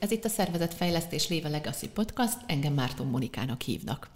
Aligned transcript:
Ez 0.00 0.10
itt 0.10 0.24
a 0.24 0.28
Szervezetfejlesztés 0.28 1.28
Léve 1.28 1.48
Legacy 1.48 1.88
Podcast, 1.88 2.36
engem 2.46 2.72
Márton 2.72 3.06
Monikának 3.06 3.62
hívnak. 3.62 4.08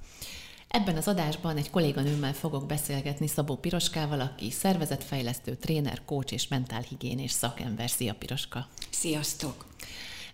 Ebben 0.68 0.96
az 0.96 1.08
adásban 1.08 1.56
egy 1.56 1.70
kolléganőmmel 1.70 2.32
fogok 2.32 2.66
beszélgetni 2.66 3.26
Szabó 3.26 3.56
Piroskával, 3.56 4.20
aki 4.20 4.50
szervezetfejlesztő, 4.50 5.54
tréner, 5.54 6.02
coach 6.04 6.32
és 6.32 6.48
mentálhigiénés 6.48 7.30
szakember. 7.30 7.90
Szia 7.90 8.14
Piroska! 8.14 8.68
Sziasztok! 8.90 9.66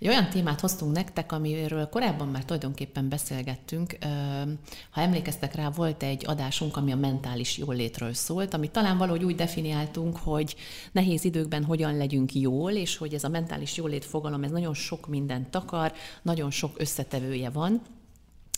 Egy 0.01 0.09
olyan 0.09 0.31
témát 0.31 0.61
hoztunk 0.61 0.93
nektek, 0.93 1.33
amiről 1.33 1.89
korábban 1.89 2.29
már 2.29 2.45
tulajdonképpen 2.45 3.09
beszélgettünk. 3.09 3.97
Ha 4.91 5.01
emlékeztek 5.01 5.55
rá, 5.55 5.71
volt 5.71 6.03
egy 6.03 6.25
adásunk, 6.27 6.77
ami 6.77 6.93
a 6.93 6.97
mentális 6.97 7.59
jólétről 7.59 8.13
szólt, 8.13 8.55
amit 8.55 8.71
talán 8.71 8.99
valahogy 8.99 9.25
úgy 9.25 9.35
definiáltunk, 9.35 10.17
hogy 10.17 10.57
nehéz 10.93 11.25
időkben 11.25 11.65
hogyan 11.65 11.97
legyünk 11.97 12.35
jól, 12.35 12.73
és 12.73 12.97
hogy 12.97 13.15
ez 13.15 13.25
a 13.25 13.29
mentális 13.29 13.77
jólét 13.77 14.05
fogalom, 14.05 14.43
ez 14.43 14.51
nagyon 14.51 14.75
sok 14.75 15.07
mindent 15.07 15.49
takar, 15.49 15.93
nagyon 16.23 16.51
sok 16.51 16.75
összetevője 16.81 17.51
van. 17.51 17.83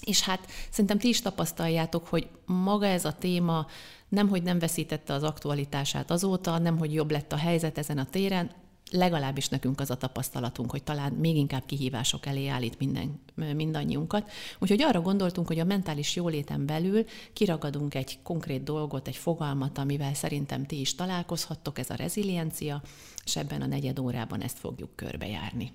És 0.04 0.22
hát 0.22 0.46
szerintem 0.70 0.98
ti 0.98 1.08
is 1.08 1.22
tapasztaljátok, 1.22 2.06
hogy 2.06 2.28
maga 2.46 2.86
ez 2.86 3.04
a 3.04 3.12
téma 3.12 3.66
nemhogy 4.08 4.42
nem 4.42 4.58
veszítette 4.58 5.12
az 5.12 5.22
aktualitását 5.22 6.10
azóta, 6.10 6.58
nemhogy 6.58 6.94
jobb 6.94 7.10
lett 7.10 7.32
a 7.32 7.36
helyzet 7.36 7.78
ezen 7.78 7.98
a 7.98 8.06
téren, 8.10 8.50
legalábbis 8.90 9.48
nekünk 9.48 9.80
az 9.80 9.90
a 9.90 9.96
tapasztalatunk, 9.96 10.70
hogy 10.70 10.82
talán 10.82 11.12
még 11.12 11.36
inkább 11.36 11.62
kihívások 11.66 12.26
elé 12.26 12.46
állít 12.46 12.78
minden, 12.78 13.20
mindannyiunkat. 13.54 14.30
Úgyhogy 14.58 14.82
arra 14.82 15.00
gondoltunk, 15.00 15.46
hogy 15.46 15.58
a 15.58 15.64
mentális 15.64 16.16
jóléten 16.16 16.66
belül 16.66 17.04
kiragadunk 17.32 17.94
egy 17.94 18.18
konkrét 18.22 18.62
dolgot, 18.62 19.08
egy 19.08 19.16
fogalmat, 19.16 19.78
amivel 19.78 20.14
szerintem 20.14 20.66
ti 20.66 20.80
is 20.80 20.94
találkozhattok, 20.94 21.78
ez 21.78 21.90
a 21.90 21.94
reziliencia, 21.94 22.82
és 23.24 23.36
ebben 23.36 23.62
a 23.62 23.66
negyed 23.66 23.98
órában 23.98 24.40
ezt 24.40 24.58
fogjuk 24.58 24.96
körbejárni. 24.96 25.72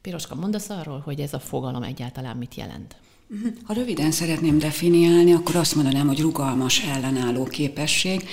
Piroska, 0.00 0.34
mondasz 0.34 0.70
arról, 0.70 0.98
hogy 0.98 1.20
ez 1.20 1.34
a 1.34 1.38
fogalom 1.38 1.82
egyáltalán 1.82 2.36
mit 2.36 2.54
jelent? 2.54 2.96
Ha 3.64 3.72
röviden 3.72 4.10
szeretném 4.10 4.58
definiálni, 4.58 5.32
akkor 5.32 5.56
azt 5.56 5.74
mondanám, 5.74 6.06
hogy 6.06 6.20
rugalmas 6.20 6.80
ellenálló 6.82 7.44
képesség, 7.44 8.28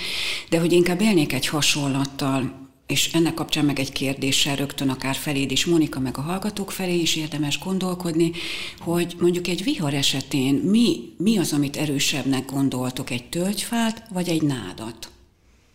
de 0.50 0.60
hogy 0.60 0.72
inkább 0.72 1.00
élnék 1.00 1.32
egy 1.32 1.46
hasonlattal, 1.46 2.61
és 2.92 3.12
ennek 3.12 3.34
kapcsán 3.34 3.64
meg 3.64 3.78
egy 3.78 3.92
kérdéssel 3.92 4.56
rögtön 4.56 4.88
akár 4.88 5.14
feléd 5.14 5.50
is, 5.50 5.66
Monika, 5.66 6.00
meg 6.00 6.18
a 6.18 6.20
hallgatók 6.20 6.70
felé 6.70 6.98
is 6.98 7.16
érdemes 7.16 7.58
gondolkodni, 7.58 8.32
hogy 8.78 9.16
mondjuk 9.20 9.46
egy 9.46 9.62
vihar 9.62 9.94
esetén 9.94 10.54
mi, 10.54 11.14
mi 11.16 11.38
az, 11.38 11.52
amit 11.52 11.76
erősebbnek 11.76 12.50
gondoltok, 12.50 13.10
egy 13.10 13.28
tölgyfát 13.28 14.06
vagy 14.10 14.28
egy 14.28 14.42
nádat? 14.42 15.10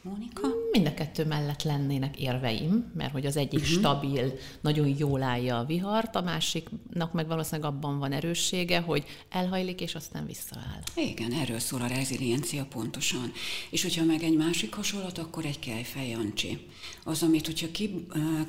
Mónika? 0.01 0.47
Mind 0.71 0.87
a 0.87 0.93
kettő 0.93 1.25
mellett 1.25 1.63
lennének 1.63 2.19
érveim, 2.19 2.91
mert 2.95 3.11
hogy 3.11 3.25
az 3.25 3.37
egyik 3.37 3.59
uh-huh. 3.59 3.77
stabil, 3.77 4.33
nagyon 4.61 4.95
jól 4.97 5.23
állja 5.23 5.57
a 5.57 5.65
vihart, 5.65 6.15
a 6.15 6.21
másiknak 6.21 7.13
meg 7.13 7.27
valószínűleg 7.27 7.71
abban 7.71 7.99
van 7.99 8.11
erőssége, 8.11 8.79
hogy 8.79 9.03
elhajlik, 9.29 9.81
és 9.81 9.95
aztán 9.95 10.25
visszaáll. 10.25 10.81
Igen, 10.95 11.31
erről 11.31 11.59
szól 11.59 11.81
a 11.81 11.87
reziliencia 11.87 12.65
pontosan. 12.65 13.31
És 13.69 13.81
hogyha 13.81 14.03
meg 14.03 14.23
egy 14.23 14.35
másik 14.35 14.73
hasonlat, 14.73 15.17
akkor 15.17 15.45
egy 15.45 15.59
kejfej 15.59 16.09
Jancsi. 16.09 16.59
Az, 17.07 17.23
amit 17.23 17.45
hogyha 17.45 17.67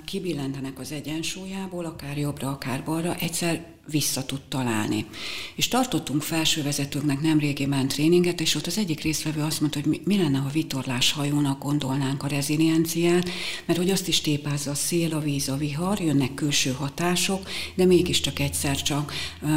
kibillentenek 0.04 0.78
az 0.78 0.92
egyensúlyából, 0.92 1.84
akár 1.84 2.18
jobbra, 2.18 2.48
akár 2.48 2.84
balra, 2.84 3.16
egyszer 3.16 3.76
vissza 3.90 4.24
tud 4.24 4.40
találni. 4.48 5.06
És 5.54 5.68
tartottunk 5.68 6.22
felsővezetőknek 6.22 7.20
nemrégében 7.20 7.88
tréninget, 7.88 8.40
és 8.40 8.54
ott 8.54 8.66
az 8.66 8.78
egyik 8.78 9.02
résztvevő 9.02 9.42
azt 9.42 9.60
mondta, 9.60 9.80
hogy 9.80 9.88
mi, 9.88 10.00
mi 10.04 10.16
lenne, 10.16 10.38
ha 10.38 10.48
vitorlás 10.48 11.12
hajónak 11.12 11.62
gondolnánk 11.62 12.22
a 12.22 12.26
rezilienciát, 12.26 13.28
mert 13.64 13.78
hogy 13.78 13.90
azt 13.90 14.08
is 14.08 14.20
tépázza 14.20 14.70
a 14.70 14.74
szél, 14.74 15.14
a 15.14 15.20
víz, 15.20 15.48
a 15.48 15.56
vihar, 15.56 16.00
jönnek 16.00 16.34
külső 16.34 16.70
hatások, 16.70 17.48
de 17.74 17.84
mégiscsak 17.84 18.38
egyszer 18.38 18.82
csak 18.82 19.12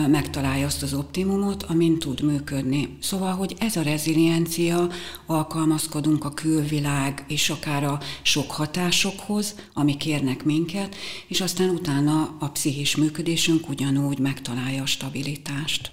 megtalálja 0.07 0.65
azt 0.65 0.83
az 0.83 0.93
optimumot, 0.93 1.63
amin 1.63 1.99
tud 1.99 2.21
működni. 2.21 2.97
Szóval, 2.99 3.33
hogy 3.33 3.55
ez 3.59 3.75
a 3.75 3.81
reziliencia, 3.81 4.89
alkalmazkodunk 5.25 6.25
a 6.25 6.33
külvilág 6.33 7.23
és 7.27 7.49
akár 7.49 7.83
a 7.83 7.99
sok 8.21 8.51
hatásokhoz, 8.91 9.55
amik 9.73 10.05
érnek 10.05 10.43
minket, 10.43 10.95
és 11.27 11.41
aztán 11.41 11.69
utána 11.69 12.35
a 12.39 12.49
pszichis 12.49 12.95
működésünk 12.95 13.69
ugyanúgy 13.69 14.19
megtalálja 14.19 14.81
a 14.81 14.85
stabilitást. 14.85 15.91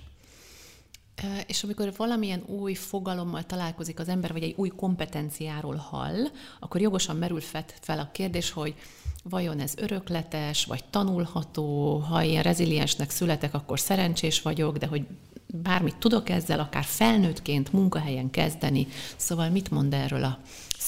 És 1.47 1.63
amikor 1.63 1.93
valamilyen 1.97 2.43
új 2.47 2.75
fogalommal 2.75 3.43
találkozik 3.43 3.99
az 3.99 4.09
ember, 4.09 4.33
vagy 4.33 4.43
egy 4.43 4.55
új 4.57 4.69
kompetenciáról 4.69 5.77
hall, 5.77 6.27
akkor 6.61 6.81
jogosan 6.81 7.17
merül 7.17 7.41
fel 7.81 7.99
a 7.99 8.11
kérdés, 8.13 8.51
hogy 8.51 8.75
vajon 9.23 9.61
ez 9.61 9.73
örökletes, 9.77 10.65
vagy 10.65 10.85
tanulható, 10.91 11.97
ha 11.99 12.23
ilyen 12.23 12.43
reziliensnek 12.43 13.11
születek, 13.11 13.55
akkor 13.55 13.81
szerencsés 13.81 14.43
vagyok, 14.43 14.77
de 14.77 14.87
hogy 14.87 15.03
bármit 15.47 15.97
tudok 15.97 16.29
ezzel, 16.29 16.61
akár 16.61 16.85
felnőttként 16.85 17.73
munkahelyen 17.73 18.31
kezdeni. 18.31 18.87
Szóval 19.17 19.51
mit 19.51 19.71
mond 19.71 19.95
erről 19.95 20.25
a 20.25 20.39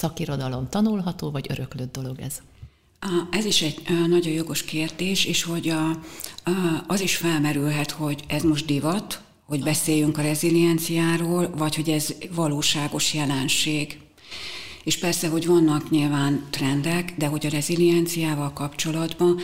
szakirodalom? 0.00 0.68
Tanulható, 0.68 1.30
vagy 1.30 1.46
öröklött 1.50 1.92
dolog 1.92 2.20
ez? 2.20 2.40
Ez 3.30 3.44
is 3.44 3.62
egy 3.62 3.82
nagyon 4.08 4.32
jogos 4.32 4.62
kérdés, 4.62 5.24
és 5.24 5.42
hogy 5.42 5.68
a, 5.68 6.00
az 6.86 7.00
is 7.00 7.16
felmerülhet, 7.16 7.90
hogy 7.90 8.24
ez 8.26 8.42
most 8.42 8.66
divat, 8.66 9.20
hogy 9.46 9.62
beszéljünk 9.62 10.18
a 10.18 10.22
rezilienciáról, 10.22 11.50
vagy 11.56 11.74
hogy 11.74 11.88
ez 11.88 12.14
valóságos 12.34 13.14
jelenség. 13.14 13.98
És 14.84 14.98
persze, 14.98 15.28
hogy 15.28 15.46
vannak 15.46 15.90
nyilván 15.90 16.46
trendek, 16.50 17.14
de 17.18 17.26
hogy 17.26 17.46
a 17.46 17.50
rezilienciával 17.50 18.52
kapcsolatban 18.52 19.40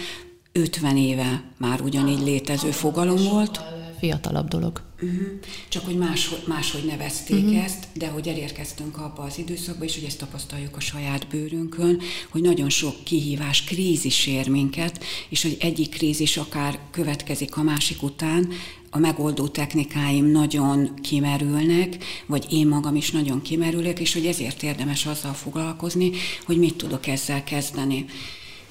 50 0.53 0.97
éve 0.97 1.43
már 1.57 1.81
ugyanígy 1.81 2.23
létező 2.23 2.71
fogalom 2.71 3.23
volt. 3.23 3.61
Fiatalabb 3.99 4.49
dolog. 4.49 4.83
Uh-huh. 5.03 5.27
Csak 5.69 5.85
hogy 5.85 5.97
máshogy, 5.97 6.43
máshogy 6.47 6.85
nevezték 6.85 7.45
uh-huh. 7.45 7.65
ezt, 7.65 7.85
de 7.95 8.09
hogy 8.09 8.29
elérkeztünk 8.29 8.99
abba 8.99 9.23
az 9.23 9.39
időszakba, 9.39 9.85
és 9.85 9.95
hogy 9.95 10.05
ezt 10.05 10.19
tapasztaljuk 10.19 10.77
a 10.77 10.81
saját 10.81 11.29
bőrünkön, 11.29 12.01
hogy 12.31 12.43
nagyon 12.43 12.69
sok 12.69 13.05
kihívás, 13.05 13.65
krízis 13.65 14.27
ér 14.27 14.49
minket, 14.49 15.05
és 15.29 15.43
hogy 15.43 15.57
egyik 15.61 15.89
krízis 15.89 16.37
akár 16.37 16.79
következik 16.91 17.57
a 17.57 17.63
másik 17.63 18.03
után, 18.03 18.49
a 18.91 18.99
megoldó 18.99 19.49
technikáim 19.49 20.25
nagyon 20.25 20.95
kimerülnek, 21.03 21.97
vagy 22.27 22.47
én 22.51 22.67
magam 22.67 22.97
is 22.97 23.11
nagyon 23.11 23.43
kimerülök, 23.43 24.01
és 24.01 24.13
hogy 24.13 24.27
ezért 24.27 24.63
érdemes 24.63 25.07
azzal 25.07 25.33
foglalkozni, 25.33 26.11
hogy 26.45 26.59
mit 26.59 26.77
tudok 26.77 27.07
ezzel 27.07 27.45
kezdeni 27.45 28.05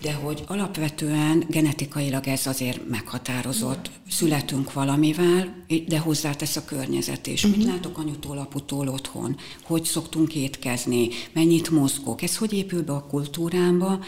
de 0.05 0.13
hogy 0.13 0.43
alapvetően 0.47 1.45
genetikailag 1.49 2.27
ez 2.27 2.47
azért 2.47 2.89
meghatározott. 2.89 3.89
Születünk 4.09 4.73
valamivel, 4.73 5.65
de 5.87 5.99
hozzátesz 5.99 6.55
a 6.55 6.65
környezet 6.65 7.27
is. 7.27 7.43
Uh-huh. 7.43 7.57
Mit 7.57 7.67
látok 7.67 7.97
anyutól, 7.97 8.37
aputól 8.37 8.87
otthon? 8.87 9.37
Hogy 9.63 9.83
szoktunk 9.83 10.35
étkezni? 10.35 11.09
Mennyit 11.33 11.69
mozgok? 11.69 12.21
Ez 12.21 12.37
hogy 12.37 12.53
épül 12.53 12.83
be 12.83 12.93
a 12.93 13.07
kultúrámba? 13.07 13.99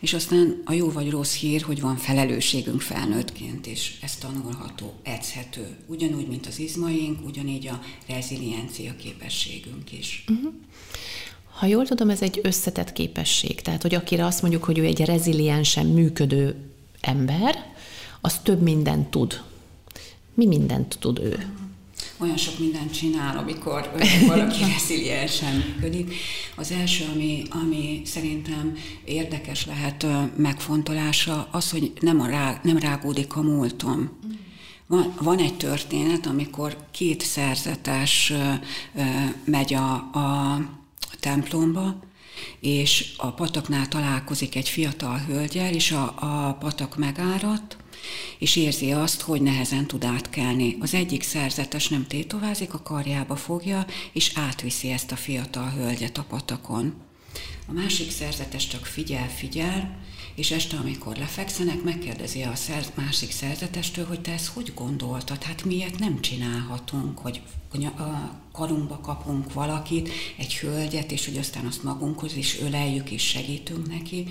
És 0.00 0.14
aztán 0.14 0.62
a 0.64 0.72
jó 0.72 0.90
vagy 0.90 1.10
rossz 1.10 1.34
hír, 1.34 1.62
hogy 1.62 1.80
van 1.80 1.96
felelősségünk 1.96 2.80
felnőttként, 2.80 3.66
és 3.66 3.98
ez 4.00 4.16
tanulható, 4.16 4.92
edzhető. 5.02 5.76
Ugyanúgy, 5.86 6.26
mint 6.26 6.46
az 6.46 6.58
izmaink, 6.58 7.26
ugyanígy 7.26 7.66
a 7.66 7.80
reziliencia 8.08 8.96
képességünk 8.96 9.92
is. 9.92 10.24
Uh-huh. 10.28 10.52
Ha 11.54 11.66
jól 11.66 11.86
tudom, 11.86 12.10
ez 12.10 12.22
egy 12.22 12.40
összetett 12.42 12.92
képesség. 12.92 13.60
Tehát, 13.60 13.82
hogy 13.82 13.94
akire 13.94 14.26
azt 14.26 14.40
mondjuk, 14.40 14.64
hogy 14.64 14.78
ő 14.78 14.84
egy 14.84 15.00
reziliensen 15.00 15.86
működő 15.86 16.56
ember, 17.00 17.72
az 18.20 18.38
több 18.42 18.62
mindent 18.62 19.08
tud. 19.08 19.42
Mi 20.34 20.46
mindent 20.46 20.96
tud 21.00 21.18
ő? 21.18 21.48
Olyan 22.18 22.36
sok 22.36 22.58
mindent 22.58 22.92
csinál, 22.92 23.38
amikor 23.38 23.90
valaki 24.26 24.62
reziliensen 24.72 25.54
működik. 25.54 26.14
Az 26.56 26.70
első, 26.70 27.04
ami, 27.14 27.42
ami 27.50 28.02
szerintem 28.04 28.76
érdekes 29.04 29.66
lehet 29.66 30.06
megfontolása, 30.36 31.48
az, 31.50 31.70
hogy 31.70 31.92
nem, 32.00 32.20
a 32.20 32.26
rá, 32.26 32.60
nem 32.62 32.78
rágódik 32.78 33.36
a 33.36 33.42
múltom. 33.42 34.10
Van, 34.86 35.14
van 35.20 35.38
egy 35.38 35.56
történet, 35.56 36.26
amikor 36.26 36.76
két 36.90 37.22
szerzetes 37.22 38.32
megy 39.44 39.74
a, 39.74 39.92
a 39.94 40.58
templomba, 41.24 41.98
és 42.60 43.12
a 43.16 43.32
pataknál 43.32 43.88
találkozik 43.88 44.54
egy 44.54 44.68
fiatal 44.68 45.18
hölgyel, 45.18 45.74
és 45.74 45.90
a, 45.92 46.14
a 46.18 46.52
patak 46.52 46.96
megáradt, 46.96 47.76
és 48.38 48.56
érzi 48.56 48.92
azt, 48.92 49.20
hogy 49.20 49.42
nehezen 49.42 49.86
tud 49.86 50.04
átkelni. 50.04 50.76
Az 50.80 50.94
egyik 50.94 51.22
szerzetes 51.22 51.88
nem 51.88 52.06
tétovázik, 52.06 52.74
a 52.74 52.82
karjába 52.82 53.36
fogja, 53.36 53.86
és 54.12 54.32
átviszi 54.34 54.90
ezt 54.90 55.12
a 55.12 55.16
fiatal 55.16 55.70
hölgyet 55.70 56.18
a 56.18 56.24
patakon. 56.28 56.94
A 57.68 57.72
másik 57.72 58.10
szerzetes 58.10 58.66
csak 58.66 58.86
figyel, 58.86 59.28
figyel, 59.28 59.98
és 60.34 60.50
este, 60.50 60.76
amikor 60.76 61.16
lefekszenek, 61.16 61.82
megkérdezi 61.82 62.42
a 62.42 62.54
szer- 62.54 62.96
másik 62.96 63.30
szerzetestől, 63.30 64.06
hogy 64.06 64.20
te 64.20 64.32
ezt 64.32 64.46
hogy 64.46 64.72
gondoltad, 64.74 65.42
hát 65.42 65.64
miért 65.64 65.98
nem 65.98 66.20
csinálhatunk, 66.20 67.18
hogy 67.18 67.42
a 67.82 68.42
karunkba 68.52 68.98
kapunk 69.00 69.52
valakit, 69.52 70.10
egy 70.36 70.56
hölgyet, 70.56 71.12
és 71.12 71.24
hogy 71.24 71.36
aztán 71.36 71.66
azt 71.66 71.82
magunkhoz 71.82 72.36
is 72.36 72.60
öleljük 72.60 73.10
és 73.10 73.22
segítünk 73.22 73.88
neki. 73.88 74.26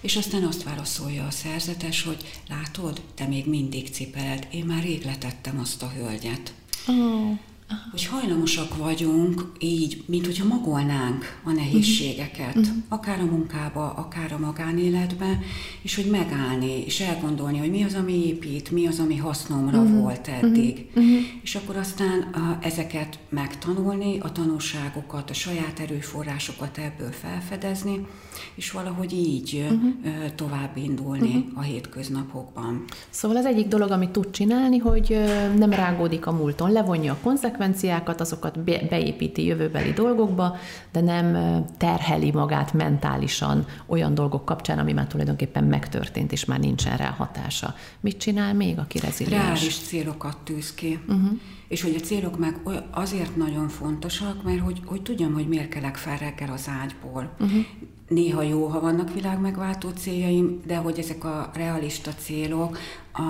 És 0.00 0.16
aztán 0.16 0.42
azt 0.42 0.62
válaszolja 0.62 1.26
a 1.26 1.30
szerzetes, 1.30 2.02
hogy 2.02 2.40
látod, 2.48 3.02
te 3.14 3.26
még 3.26 3.46
mindig 3.46 3.88
cipeled, 3.90 4.46
én 4.50 4.64
már 4.64 4.82
rég 4.82 5.04
letettem 5.04 5.58
azt 5.58 5.82
a 5.82 5.92
hölgyet. 5.96 6.54
Oh. 6.88 7.38
Aha. 7.72 7.90
hogy 7.90 8.06
hajlamosak 8.06 8.76
vagyunk 8.76 9.52
így, 9.58 10.02
mint 10.06 10.26
hogyha 10.26 10.46
magolnánk 10.46 11.40
a 11.44 11.52
nehézségeket, 11.52 12.56
uh-huh. 12.56 12.76
akár 12.88 13.20
a 13.20 13.24
munkába, 13.24 13.90
akár 13.90 14.32
a 14.32 14.38
magánéletbe, 14.38 15.38
és 15.82 15.94
hogy 15.94 16.10
megállni, 16.10 16.84
és 16.84 17.00
elgondolni, 17.00 17.58
hogy 17.58 17.70
mi 17.70 17.82
az, 17.82 17.94
ami 17.94 18.26
épít, 18.26 18.70
mi 18.70 18.86
az, 18.86 18.98
ami 18.98 19.16
hasznomra 19.16 19.78
uh-huh. 19.78 20.00
volt 20.00 20.28
eddig. 20.28 20.86
Uh-huh. 20.88 21.18
És 21.42 21.54
akkor 21.54 21.76
aztán 21.76 22.20
a, 22.20 22.58
ezeket 22.62 23.18
megtanulni, 23.28 24.18
a 24.18 24.32
tanulságokat, 24.32 25.30
a 25.30 25.34
saját 25.34 25.80
erőforrásokat 25.80 26.78
ebből 26.78 27.10
felfedezni, 27.10 28.06
és 28.54 28.70
valahogy 28.70 29.12
így 29.12 29.64
uh-huh. 29.70 30.34
tovább 30.34 30.76
indulni 30.76 31.36
uh-huh. 31.36 31.58
a 31.58 31.60
hétköznapokban. 31.60 32.84
Szóval 33.10 33.36
az 33.36 33.44
egyik 33.44 33.68
dolog, 33.68 33.90
amit 33.90 34.10
tud 34.10 34.30
csinálni, 34.30 34.78
hogy 34.78 35.18
nem 35.56 35.70
rágódik 35.70 36.26
a 36.26 36.32
múlton, 36.32 36.72
levonja 36.72 37.12
a 37.12 37.16
konzekvenciákat, 37.22 37.60
konzekvenciákat, 37.62 38.20
azokat 38.20 38.60
beépíti 38.88 39.44
jövőbeli 39.44 39.92
dolgokba, 39.92 40.56
de 40.92 41.00
nem 41.00 41.36
terheli 41.76 42.30
magát 42.30 42.72
mentálisan 42.72 43.66
olyan 43.86 44.14
dolgok 44.14 44.44
kapcsán, 44.44 44.78
ami 44.78 44.92
már 44.92 45.06
tulajdonképpen 45.06 45.64
megtörtént, 45.64 46.32
és 46.32 46.44
már 46.44 46.58
nincsen 46.58 46.96
rá 46.96 47.10
hatása. 47.10 47.74
Mit 48.00 48.18
csinál 48.18 48.54
még, 48.54 48.78
aki 48.78 48.98
reziliens? 48.98 49.42
Reális 49.42 49.78
célokat 49.78 50.36
tűz 50.44 50.74
ki. 50.74 50.98
Uh-huh. 51.08 51.38
És 51.68 51.82
hogy 51.82 51.94
a 51.94 52.04
célok 52.04 52.38
meg 52.38 52.60
azért 52.90 53.36
nagyon 53.36 53.68
fontosak, 53.68 54.42
mert 54.42 54.60
hogy, 54.60 54.80
hogy 54.84 55.02
tudjam, 55.02 55.32
hogy 55.32 55.48
miért 55.48 55.68
kelek 55.68 55.96
fel 55.96 56.16
reggel 56.16 56.52
az 56.52 56.70
ágyból. 56.82 57.30
Uh-huh 57.40 57.64
néha 58.08 58.42
jó, 58.42 58.66
ha 58.66 58.80
vannak 58.80 59.14
világmegváltó 59.14 59.88
céljaim, 59.88 60.60
de 60.66 60.76
hogy 60.76 60.98
ezek 60.98 61.24
a 61.24 61.50
realista 61.54 62.14
célok 62.14 62.78
a, 63.12 63.20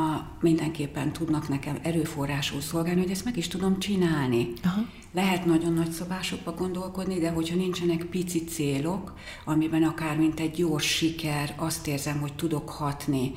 mindenképpen 0.41 1.13
tudnak 1.13 1.49
nekem 1.49 1.79
erőforrásul 1.83 2.61
szolgálni, 2.61 3.01
hogy 3.01 3.11
ezt 3.11 3.25
meg 3.25 3.37
is 3.37 3.49
tudom 3.49 3.79
csinálni. 3.79 4.53
Aha. 4.65 4.81
Lehet 5.15 5.45
nagyon 5.45 5.73
nagy 5.73 5.91
szobásokba 5.91 6.55
gondolkodni, 6.55 7.19
de 7.19 7.31
hogyha 7.31 7.57
nincsenek 7.57 8.05
pici 8.05 8.45
célok, 8.45 9.15
amiben 9.45 9.83
akár 9.83 10.17
mint 10.17 10.41
egy 10.41 10.51
gyors 10.51 10.87
siker, 10.87 11.55
azt 11.57 11.87
érzem, 11.87 12.21
hogy 12.21 12.35
tudok 12.35 12.71
hatni, 12.71 13.33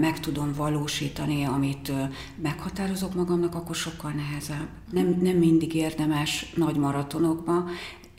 meg 0.00 0.20
tudom 0.20 0.52
valósítani, 0.52 1.44
amit 1.44 1.92
meghatározok 2.42 3.14
magamnak, 3.14 3.54
akkor 3.54 3.74
sokkal 3.74 4.10
nehezebb. 4.10 4.68
Nem, 4.90 5.18
nem 5.22 5.36
mindig 5.36 5.74
érdemes 5.74 6.52
nagy 6.54 6.76
maratonokba, 6.76 7.64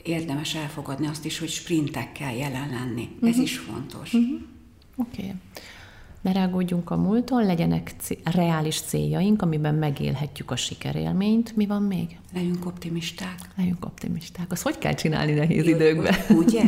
érdemes 0.08 0.54
elfogadni 0.54 1.06
azt 1.06 1.24
is, 1.24 1.38
hogy 1.38 1.48
sprintekkel 1.48 2.36
jelen 2.36 2.68
lenni. 2.68 3.08
Uh-huh. 3.14 3.28
Ez 3.28 3.34
mhm. 3.34 3.44
is 3.44 3.58
fontos. 3.58 4.12
Uh-huh. 4.12 4.40
Oké. 4.96 5.22
Okay. 5.22 5.34
Ne 6.20 6.32
rágódjunk 6.32 6.90
a 6.90 6.96
múlton, 6.96 7.46
legyenek 7.46 7.94
c- 8.00 8.18
reális 8.24 8.80
céljaink, 8.80 9.42
amiben 9.42 9.74
megélhetjük 9.74 10.50
a 10.50 10.56
sikerélményt. 10.56 11.56
Mi 11.56 11.66
van 11.66 11.82
még? 11.82 12.18
Legyünk 12.34 12.66
optimisták. 12.66 13.34
Legyünk 13.56 13.84
optimisták. 13.84 14.52
Azt 14.52 14.62
hogy 14.62 14.78
kell 14.78 14.94
csinálni 14.94 15.32
nehéz 15.32 15.66
Jó, 15.66 15.74
időkben? 15.74 16.14
Ugye? 16.28 16.62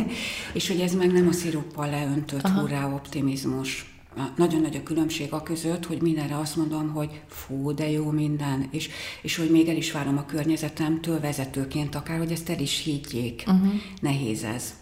És 0.53 0.67
hogy 0.67 0.79
ez 0.79 0.95
meg 0.95 1.11
nem 1.11 1.27
a 1.27 1.31
sziruppal 1.31 1.89
leöntött 1.89 2.43
Aha. 2.43 2.59
hurrá 2.59 2.93
optimizmus 2.93 3.90
nagyon 4.35 4.61
nagy 4.61 4.75
a 4.75 4.83
különbség 4.83 5.33
a 5.33 5.43
között, 5.43 5.85
hogy 5.85 6.01
mindenre 6.01 6.37
azt 6.37 6.55
mondom, 6.55 6.89
hogy 6.89 7.21
fú, 7.27 7.73
de 7.73 7.89
jó 7.89 8.09
minden, 8.09 8.67
és, 8.71 8.89
és 9.21 9.35
hogy 9.35 9.49
még 9.49 9.67
el 9.67 9.75
is 9.75 9.91
várom 9.91 10.17
a 10.17 10.25
környezetemtől 10.25 11.19
vezetőként 11.19 11.95
akár, 11.95 12.17
hogy 12.17 12.31
ezt 12.31 12.49
el 12.49 12.59
is 12.59 12.83
higgyék. 12.83 13.43
Uh-huh. 13.47 13.73
Nehéz 14.01 14.43
ez. 14.43 14.73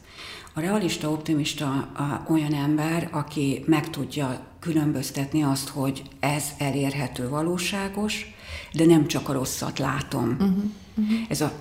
A 0.53 0.59
realista, 0.59 1.11
optimista 1.11 1.67
a, 1.67 2.25
olyan 2.29 2.53
ember, 2.53 3.09
aki 3.11 3.63
meg 3.65 3.89
tudja 3.89 4.47
különböztetni 4.59 5.43
azt, 5.43 5.67
hogy 5.67 6.03
ez 6.19 6.43
elérhető 6.57 7.29
valóságos, 7.29 8.33
de 8.73 8.85
nem 8.85 9.07
csak 9.07 9.29
a 9.29 9.33
rosszat 9.33 9.79
látom. 9.79 10.29
Uh-huh. 10.29 10.49
Uh-huh. 10.95 11.17
Ez 11.29 11.41
a 11.41 11.51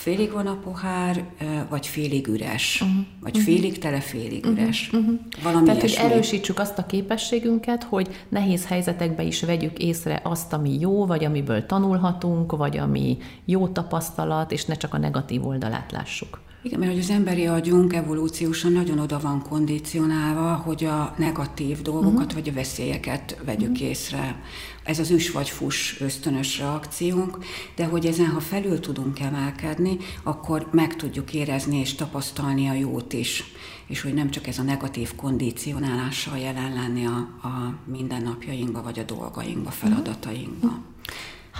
félig 0.00 0.32
van 0.32 0.46
a 0.46 0.58
pohár, 0.64 1.24
vagy 1.68 1.86
félig 1.86 2.26
üres, 2.26 2.80
uh-huh. 2.80 3.06
vagy 3.20 3.36
uh-huh. 3.36 3.54
félig 3.54 3.78
tele, 3.78 4.00
félig 4.00 4.44
uh-huh. 4.44 4.58
üres. 4.58 4.90
Uh-huh. 4.92 5.18
Valami 5.42 5.64
Tehát, 5.64 5.82
ilyesmi. 5.82 6.02
hogy 6.02 6.12
erősítsük 6.12 6.58
azt 6.58 6.78
a 6.78 6.86
képességünket, 6.86 7.82
hogy 7.82 8.08
nehéz 8.28 8.66
helyzetekben 8.66 9.26
is 9.26 9.42
vegyük 9.42 9.78
észre 9.78 10.20
azt, 10.24 10.52
ami 10.52 10.80
jó, 10.80 11.06
vagy 11.06 11.24
amiből 11.24 11.66
tanulhatunk, 11.66 12.56
vagy 12.56 12.78
ami 12.78 13.18
jó 13.44 13.68
tapasztalat, 13.68 14.52
és 14.52 14.64
ne 14.64 14.74
csak 14.74 14.94
a 14.94 14.98
negatív 14.98 15.46
oldalát 15.46 15.92
lássuk. 15.92 16.40
Igen, 16.62 16.78
mert 16.78 16.92
hogy 16.92 17.00
az 17.00 17.10
emberi 17.10 17.46
agyunk 17.46 17.94
evolúciósan 17.94 18.72
nagyon 18.72 18.98
oda 18.98 19.18
van 19.18 19.42
kondicionálva, 19.48 20.54
hogy 20.54 20.84
a 20.84 21.14
negatív 21.18 21.82
dolgokat 21.82 22.24
uh-huh. 22.24 22.32
vagy 22.34 22.48
a 22.48 22.52
veszélyeket 22.52 23.38
vegyük 23.44 23.70
uh-huh. 23.70 23.88
észre. 23.88 24.42
Ez 24.84 24.98
az 24.98 25.10
üs 25.10 25.30
vagy 25.30 25.48
fus 25.48 26.00
ösztönös 26.00 26.58
reakciónk, 26.58 27.38
de 27.74 27.84
hogy 27.84 28.06
ezen, 28.06 28.26
ha 28.26 28.40
felül 28.40 28.80
tudunk 28.80 29.20
emelkedni, 29.20 29.96
akkor 30.22 30.68
meg 30.72 30.96
tudjuk 30.96 31.34
érezni 31.34 31.76
és 31.76 31.94
tapasztalni 31.94 32.68
a 32.68 32.72
jót 32.72 33.12
is. 33.12 33.44
És 33.86 34.00
hogy 34.00 34.14
nem 34.14 34.30
csak 34.30 34.46
ez 34.46 34.58
a 34.58 34.62
negatív 34.62 35.14
kondicionálással 35.14 36.38
jelen 36.38 36.72
lenni 36.74 37.06
a, 37.06 37.16
a 37.42 37.74
mindennapjainkba, 37.84 38.82
vagy 38.82 38.98
a 38.98 39.02
dolgainkba, 39.02 39.70
feladatainkba. 39.70 40.66
Uh-huh. 40.66 40.82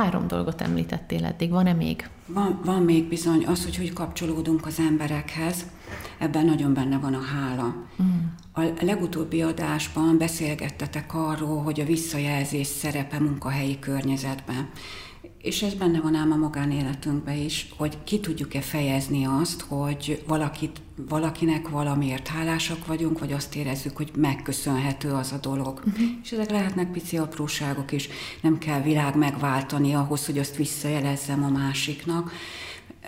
Három 0.00 0.26
dolgot 0.26 0.61
említettél 0.61 1.25
eddig, 1.25 1.50
van-e 1.50 1.73
még? 1.73 2.08
Van, 2.26 2.61
van 2.64 2.82
még 2.82 3.08
bizony 3.08 3.47
az, 3.47 3.64
hogy 3.64 3.76
hogy 3.76 3.93
kapcsolódunk 3.93 4.67
az 4.67 4.79
emberekhez, 4.79 5.67
ebben 6.19 6.44
nagyon 6.44 6.75
benne 6.75 6.99
van 6.99 7.14
a 7.14 7.20
hála. 7.20 7.75
Mm. 8.02 8.06
A 8.52 8.85
legutóbbi 8.85 9.43
adásban 9.43 10.19
beszélgettetek 10.19 11.14
arról, 11.14 11.62
hogy 11.62 11.81
a 11.81 11.85
visszajelzés 11.85 12.67
szerepe 12.67 13.19
munkahelyi 13.19 13.79
környezetben. 13.79 14.69
És 15.42 15.62
ez 15.62 15.75
benne 15.75 16.00
van 16.00 16.14
ám 16.14 16.32
a 16.32 16.37
magánéletünkben 16.37 17.37
is, 17.37 17.69
hogy 17.76 17.98
ki 18.04 18.20
tudjuk-e 18.20 18.60
fejezni 18.60 19.25
azt, 19.25 19.60
hogy 19.60 20.22
valakit, 20.26 20.81
valakinek 21.08 21.69
valamiért 21.69 22.28
hálásak 22.28 22.87
vagyunk, 22.87 23.19
vagy 23.19 23.32
azt 23.32 23.56
érezzük, 23.56 23.96
hogy 23.96 24.10
megköszönhető 24.16 25.10
az 25.10 25.32
a 25.32 25.38
dolog. 25.38 25.82
Uh-huh. 25.87 26.09
És 26.23 26.32
ezek 26.32 26.50
lehetnek 26.50 26.92
pici 26.92 27.16
apróságok 27.16 27.92
is, 27.92 28.09
nem 28.40 28.59
kell 28.59 28.82
világ 28.82 29.16
megváltani 29.16 29.94
ahhoz, 29.94 30.26
hogy 30.26 30.38
azt 30.38 30.56
visszajelezzem 30.56 31.44
a 31.44 31.49
másiknak, 31.49 32.32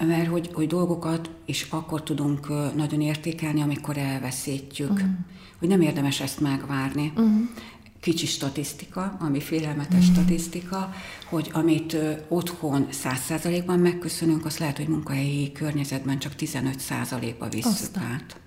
mert 0.01 0.29
hogy, 0.29 0.51
hogy 0.53 0.67
dolgokat 0.67 1.31
is 1.45 1.67
akkor 1.71 2.03
tudunk 2.03 2.49
nagyon 2.75 3.01
értékelni, 3.01 3.63
amikor 3.63 3.97
elveszítjük. 3.97 4.91
Uh-huh. 4.91 5.09
Hogy 5.59 5.69
nem 5.69 5.81
érdemes 5.81 6.21
ezt 6.21 6.41
megvárni. 6.41 7.13
Uh-huh 7.17 7.49
kicsi 8.03 8.27
statisztika, 8.27 9.17
ami 9.21 9.41
félelmetes 9.41 10.09
mm. 10.09 10.13
statisztika, 10.13 10.93
hogy 11.29 11.51
amit 11.53 11.97
otthon 12.29 12.87
100%-ban 13.05 13.79
megköszönünk, 13.79 14.45
azt 14.45 14.59
lehet, 14.59 14.77
hogy 14.77 14.89
munkahelyi 14.89 15.53
környezetben 15.53 16.19
csak 16.19 16.33
15%-ba 16.39 17.49
visszük 17.49 17.97
át. 17.97 18.41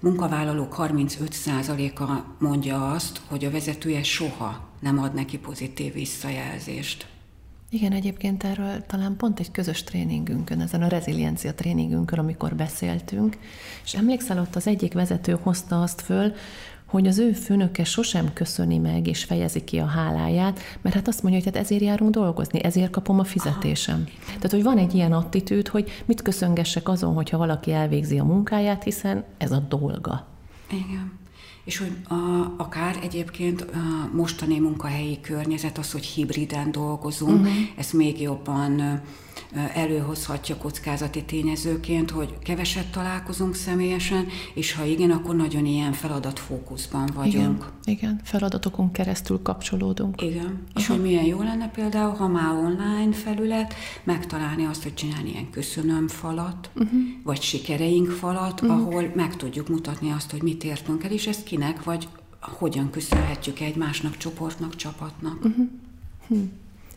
Munkavállalók 0.00 0.74
35%-a 0.78 2.34
mondja 2.38 2.90
azt, 2.90 3.20
hogy 3.26 3.44
a 3.44 3.50
vezetője 3.50 4.02
soha 4.02 4.68
nem 4.80 4.98
ad 4.98 5.14
neki 5.14 5.38
pozitív 5.38 5.92
visszajelzést. 5.92 7.06
Igen, 7.70 7.92
egyébként 7.92 8.44
erről 8.44 8.86
talán 8.86 9.16
pont 9.16 9.40
egy 9.40 9.50
közös 9.50 9.82
tréningünkön, 9.82 10.60
ezen 10.60 10.82
a 10.82 10.88
reziliencia 10.88 11.54
tréningünkön, 11.54 12.18
amikor 12.18 12.54
beszéltünk, 12.54 13.38
és 13.84 13.94
emlékszel, 13.94 14.38
ott 14.38 14.56
az 14.56 14.66
egyik 14.66 14.92
vezető 14.92 15.38
hozta 15.42 15.82
azt 15.82 16.00
föl, 16.00 16.32
hogy 16.92 17.06
az 17.06 17.18
ő 17.18 17.32
főnöke 17.32 17.84
sosem 17.84 18.32
köszöni 18.32 18.78
meg 18.78 19.06
és 19.06 19.24
fejezi 19.24 19.64
ki 19.64 19.78
a 19.78 19.86
háláját, 19.86 20.60
mert 20.82 20.94
hát 20.94 21.08
azt 21.08 21.22
mondja, 21.22 21.40
hogy 21.42 21.54
hát 21.54 21.62
ezért 21.62 21.82
járunk 21.82 22.10
dolgozni, 22.10 22.64
ezért 22.64 22.90
kapom 22.90 23.18
a 23.18 23.24
fizetésem. 23.24 24.04
Tehát, 24.26 24.50
hogy 24.50 24.62
van 24.62 24.78
egy 24.78 24.94
ilyen 24.94 25.12
attitűd, 25.12 25.68
hogy 25.68 25.90
mit 26.04 26.22
köszöngessek 26.22 26.88
azon, 26.88 27.14
hogyha 27.14 27.38
valaki 27.38 27.72
elvégzi 27.72 28.18
a 28.18 28.24
munkáját, 28.24 28.82
hiszen 28.82 29.24
ez 29.38 29.52
a 29.52 29.58
dolga. 29.68 30.26
Igen. 30.70 31.20
És 31.64 31.78
hogy 31.78 31.92
a, 32.08 32.54
akár 32.56 32.98
egyébként 33.02 33.60
a 33.60 34.10
mostani 34.12 34.58
munkahelyi 34.58 35.20
környezet, 35.20 35.78
az, 35.78 35.92
hogy 35.92 36.04
hibriden 36.04 36.70
dolgozunk, 36.72 37.40
uh-huh. 37.40 37.54
ezt 37.76 37.92
még 37.92 38.20
jobban 38.20 39.02
előhozhatja 39.74 40.56
kockázati 40.56 41.22
tényezőként, 41.24 42.10
hogy 42.10 42.38
keveset 42.38 42.90
találkozunk 42.90 43.54
személyesen, 43.54 44.26
és 44.54 44.74
ha 44.74 44.84
igen, 44.84 45.10
akkor 45.10 45.36
nagyon 45.36 45.66
ilyen 45.66 45.92
feladatfókuszban 45.92 47.10
vagyunk. 47.14 47.72
Igen, 47.84 47.96
igen. 47.96 48.20
feladatokon 48.24 48.92
keresztül 48.92 49.40
kapcsolódunk. 49.42 50.22
Igen, 50.22 50.44
Aha. 50.44 50.56
és 50.76 50.86
hogy 50.86 51.00
milyen 51.00 51.24
jó 51.24 51.42
lenne 51.42 51.68
például, 51.68 52.14
ha 52.14 52.28
már 52.28 52.54
online 52.54 53.12
felület, 53.12 53.74
megtalálni 54.04 54.64
azt, 54.64 54.82
hogy 54.82 54.94
csinálni 54.94 55.30
ilyen 55.30 55.50
köszönöm 55.50 56.08
falat, 56.08 56.70
uh-huh. 56.74 57.00
vagy 57.22 57.42
sikereink 57.42 58.10
falat, 58.10 58.60
uh-huh. 58.60 58.78
ahol 58.78 59.12
meg 59.14 59.36
tudjuk 59.36 59.68
mutatni 59.68 60.10
azt, 60.10 60.30
hogy 60.30 60.42
mit 60.42 60.64
értünk 60.64 61.04
el, 61.04 61.10
és 61.10 61.26
ezt 61.32 61.44
kinek, 61.44 61.84
vagy 61.84 62.08
hogyan 62.40 62.90
köszönhetjük 62.90 63.60
egymásnak, 63.60 64.16
csoportnak, 64.16 64.76
csapatnak. 64.76 65.44
Uh-huh. 65.44 65.68
Hm. 66.28 66.42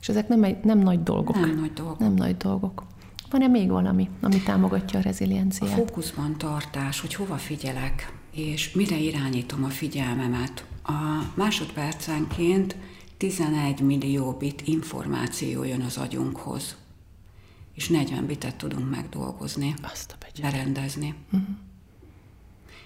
És 0.02 0.10
ezek 0.10 0.28
nem, 0.28 0.44
egy, 0.44 0.64
nem 0.64 0.80
nagy 0.80 1.04
dolgok. 1.04 1.36
Nem 1.40 1.60
nagy 1.60 1.74
dolgok. 1.74 2.00
Nem 2.00 2.14
nagy 2.14 2.38
dolgok. 2.38 2.84
Van-e 3.30 3.48
még 3.48 3.70
valami, 3.70 4.10
ami 4.22 4.42
támogatja 4.44 5.00
a 5.00 5.02
rezilienciát? 5.02 5.72
A 5.72 5.76
fókuszban 5.76 6.38
tartás, 6.38 7.00
hogy 7.00 7.14
hova 7.14 7.36
figyelek, 7.36 8.14
és 8.32 8.72
mire 8.72 8.98
irányítom 8.98 9.64
a 9.64 9.70
figyelmemet. 9.70 10.66
A 10.84 10.94
másodpercenként 11.36 12.76
11 13.18 13.82
millió 13.82 14.32
bit 14.32 14.62
információ 14.66 15.64
jön 15.64 15.82
az 15.82 15.98
agyunkhoz, 15.98 16.76
és 17.74 17.90
40 17.90 18.26
bitet 18.26 18.56
tudunk 18.56 18.90
megdolgozni, 18.90 19.74
Azt 19.92 20.16
a 20.20 20.42
berendezni. 20.42 21.14
Uh-huh 21.32 21.56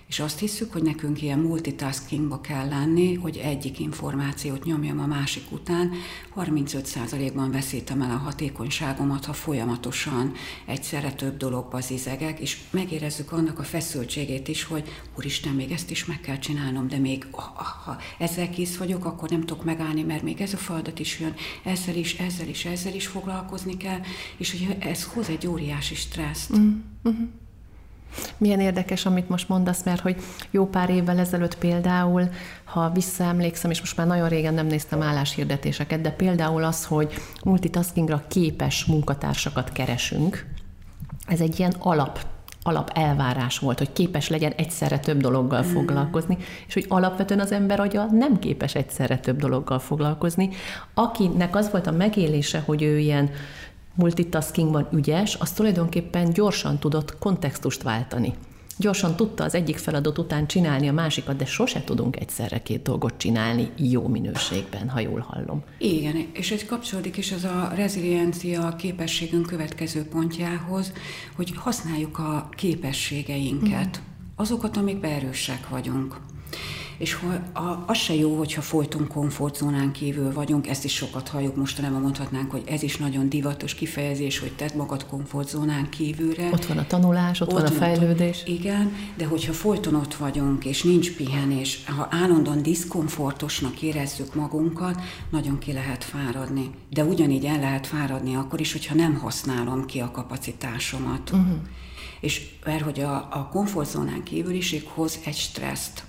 és 0.10 0.20
azt 0.20 0.40
hiszük, 0.40 0.74
hogy 0.74 0.84
nekünk 0.84 1.22
ilyen 1.22 1.40
multitaskingba 1.40 2.42
kell 2.42 2.68
lenni, 2.68 3.14
hogy 3.14 3.38
egyik 3.38 3.80
információt 3.80 4.64
nyomjam 4.64 5.00
a 5.00 5.06
másik 5.06 5.52
után. 5.52 5.92
35%-ban 6.36 7.52
veszítem 7.52 8.02
el 8.02 8.12
a 8.12 8.18
hatékonyságomat, 8.18 9.26
ha 9.26 9.34
folyamatosan 9.34 10.34
egyszerre 10.66 11.14
több 11.14 11.38
dologba 11.38 11.80
zizegek, 11.80 12.40
és 12.40 12.58
megérezzük 12.72 13.32
annak 13.32 13.60
a 13.60 13.64
feszültségét 13.64 14.48
is, 14.48 14.64
hogy 14.64 14.90
úristen, 15.18 15.54
még 15.54 15.72
ezt 15.72 15.92
is 15.92 16.06
meg 16.06 16.20
kell 16.20 16.38
csinálnom, 16.38 16.88
de 16.88 16.98
még 16.98 17.28
ha 17.32 17.98
ezzel 18.18 18.50
kész 18.50 18.78
vagyok, 18.78 19.06
akkor 19.06 19.30
nem 19.30 19.46
tudok 19.46 19.64
megállni, 19.64 20.04
mert 20.04 20.24
még 20.24 20.42
ez 20.42 20.54
a 20.54 20.58
feladat 20.58 21.00
is 21.00 21.20
jön, 21.20 21.34
ezzel 21.64 21.96
is, 21.96 22.14
ezzel 22.14 22.48
is, 22.48 22.66
ezzel 22.66 22.94
is 22.94 23.08
foglalkozni 23.08 23.78
kell, 23.78 24.00
és 24.38 24.52
hogy 24.52 24.76
ez 24.80 25.04
hoz 25.04 25.30
egy 25.30 25.48
óriási 25.48 25.96
stresszt. 25.96 26.58
Mm-hmm. 26.58 27.24
Milyen 28.38 28.60
érdekes, 28.60 29.06
amit 29.06 29.30
most 29.30 29.50
mondasz, 29.50 29.84
mert 29.84 30.02
hogy 30.02 30.16
jó 30.52 30.66
pár 30.66 30.90
évvel 30.90 31.20
ezelőtt 31.20 31.58
például, 31.58 32.30
ha 32.64 32.90
visszaemlékszem, 32.90 33.72
és 33.72 33.80
most 33.80 33.98
már 33.98 34.08
nagyon 34.08 34.30
régen 34.30 34.54
nem 34.54 34.68
néztem 34.68 35.02
álláshirdetéseket, 35.02 36.02
de 36.02 36.12
például 36.12 36.64
az, 36.64 36.86
hogy 36.86 37.14
multitaskingra 37.44 38.24
képes 38.28 38.86
munkatársakat 38.86 39.72
keresünk, 39.72 40.46
ez 41.28 41.40
egy 41.40 41.60
ilyen 41.60 41.76
alap 41.80 42.20
alap 42.64 42.92
elvárás 42.94 43.60
volt, 43.60 43.78
hogy 43.78 43.94
képes 43.94 44.30
legyen 44.30 44.52
egyszerre 44.52 45.00
több 45.00 45.22
dologgal 45.22 45.62
mm. 45.62 45.72
foglalkozni, 45.72 46.38
és 46.68 46.74
hogy 46.74 46.86
alapvetően 46.88 47.40
az 47.40 47.52
ember 47.52 47.80
agya 47.80 48.06
nem 48.12 48.40
képes 48.40 48.76
egyszerre 48.76 49.18
több 49.18 49.40
dologgal 49.40 49.80
foglalkozni. 49.80 50.50
Akinek 50.94 51.56
az 51.56 51.72
volt 51.72 51.88
a 51.88 51.92
megélése, 51.92 52.64
hogy 52.66 52.82
ő 52.82 52.98
ilyen 52.98 53.30
multitaskingban 53.96 54.88
ügyes, 54.94 55.36
az 55.36 55.52
tulajdonképpen 55.52 56.34
gyorsan 56.34 56.80
tudott 56.80 57.18
kontextust 57.18 57.84
váltani. 57.84 58.34
Gyorsan 58.78 59.16
tudta 59.16 59.44
az 59.44 59.56
egyik 59.56 59.78
feladat 59.78 60.18
után 60.18 60.48
csinálni 60.48 60.88
a 60.88 60.94
másikat, 60.94 61.36
de 61.36 61.46
sose 61.46 61.84
tudunk 61.84 62.20
egyszerre 62.20 62.62
két 62.62 62.82
dolgot 62.82 63.14
csinálni 63.18 63.72
jó 63.76 64.08
minőségben, 64.08 64.90
ha 64.90 65.00
jól 65.00 65.20
hallom. 65.20 65.64
Igen, 65.78 66.28
és 66.34 66.52
ez 66.52 66.66
kapcsolódik 66.66 67.18
is 67.18 67.32
az 67.32 67.44
a 67.44 67.72
reziliencia 67.76 68.76
képességünk 68.76 69.46
következő 69.46 70.04
pontjához, 70.04 70.94
hogy 71.36 71.52
használjuk 71.56 72.20
a 72.20 72.50
képességeinket, 72.56 74.00
mm. 74.00 74.06
azokat, 74.36 74.78
amikben 74.78 75.12
erősek 75.12 75.70
vagyunk 75.70 76.16
és 77.00 77.18
az 77.86 77.98
se 77.98 78.16
jó, 78.16 78.38
hogyha 78.38 78.62
folyton 78.62 79.08
komfortzónán 79.08 79.92
kívül 79.92 80.34
vagyunk, 80.34 80.68
ezt 80.68 80.84
is 80.84 80.94
sokat 80.94 81.28
halljuk 81.28 81.56
mostanában 81.56 82.02
mondhatnánk, 82.02 82.52
hogy 82.52 82.64
ez 82.66 82.84
is 82.84 82.98
nagyon 82.98 83.30
divatos 83.30 83.74
kifejezés, 83.74 84.40
hogy 84.40 84.52
tedd 84.52 84.78
magad 84.78 85.06
komfortzónán 85.06 85.90
kívülre. 85.90 86.50
Ott 86.54 86.66
van 86.66 86.78
a 86.78 86.88
tanulás, 86.88 87.42
ott, 87.42 87.48
ott 87.48 87.62
van 87.62 87.66
a 87.66 87.72
fejlődés. 87.72 88.44
A, 88.46 88.50
igen, 88.50 88.94
de 89.18 89.26
hogyha 89.26 89.54
folyton 89.54 89.96
ott 89.96 90.14
vagyunk, 90.14 90.66
és 90.66 90.84
nincs 90.84 91.16
pihenés, 91.16 91.84
ha 91.86 92.08
állandóan 92.12 92.62
diszkomfortosnak 92.62 93.82
érezzük 93.82 94.36
magunkat, 94.36 95.02
nagyon 95.32 95.58
ki 95.58 95.74
lehet 95.74 96.04
fáradni. 96.04 96.70
De 96.90 97.04
ugyanígy 97.04 97.46
el 97.46 97.60
lehet 97.60 97.88
fáradni 97.88 98.36
akkor 98.36 98.60
is, 98.60 98.72
hogyha 98.72 98.96
nem 98.96 99.16
használom 99.16 99.86
ki 99.86 100.00
a 100.00 100.12
kapacitásomat. 100.12 101.30
Uh-huh. 101.32 101.58
És 102.20 102.50
mert 102.66 102.82
hogy 102.82 103.00
a, 103.00 103.16
a 103.32 103.50
komfortzónán 103.52 104.24
kívüliség 104.24 104.88
hoz 104.88 105.20
egy 105.26 105.38
stresszt 105.38 106.08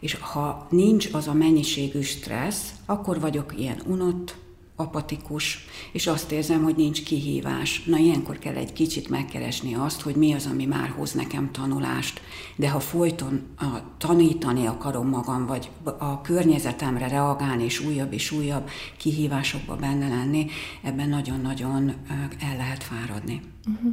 és 0.00 0.14
ha 0.14 0.66
nincs 0.70 1.08
az 1.12 1.28
a 1.28 1.32
mennyiségű 1.32 2.00
stressz, 2.00 2.72
akkor 2.86 3.20
vagyok 3.20 3.54
ilyen 3.58 3.82
unott, 3.86 4.36
apatikus, 4.80 5.58
és 5.92 6.06
azt 6.06 6.32
érzem, 6.32 6.62
hogy 6.62 6.76
nincs 6.76 7.02
kihívás. 7.02 7.84
Na 7.84 7.96
ilyenkor 7.96 8.38
kell 8.38 8.54
egy 8.54 8.72
kicsit 8.72 9.08
megkeresni 9.08 9.74
azt, 9.74 10.00
hogy 10.00 10.14
mi 10.14 10.32
az, 10.32 10.46
ami 10.46 10.64
már 10.64 10.88
hoz 10.88 11.12
nekem 11.12 11.50
tanulást. 11.52 12.20
De 12.56 12.70
ha 12.70 12.80
folyton 12.80 13.42
a, 13.58 13.64
tanítani 13.98 14.66
akarom 14.66 15.08
magam, 15.08 15.46
vagy 15.46 15.70
a 15.98 16.20
környezetemre 16.20 17.08
reagálni, 17.08 17.64
és 17.64 17.80
újabb 17.80 18.12
és 18.12 18.30
újabb 18.30 18.68
kihívásokba 18.96 19.76
benne 19.76 20.08
lenni, 20.08 20.46
ebben 20.82 21.08
nagyon-nagyon 21.08 21.94
el 22.40 22.56
lehet 22.56 22.82
fáradni. 22.82 23.40
Uh-huh. 23.66 23.92